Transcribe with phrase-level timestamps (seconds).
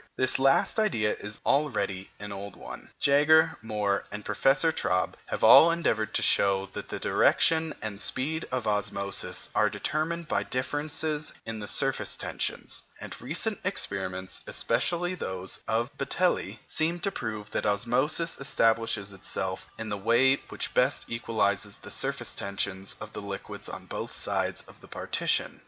[0.15, 5.69] This last idea is already an old one: Jager, More, and Professor Traube have all
[5.69, 11.59] endeavoured to show that the direction and speed of osmosis are determined by differences in
[11.59, 18.39] the surface tensions; and recent experiments, especially those of Batelli, seem to prove that osmosis
[18.39, 23.85] establishes itself in the way which best equalizes the surface tensions of the liquids on
[23.85, 25.59] both sides of the partition.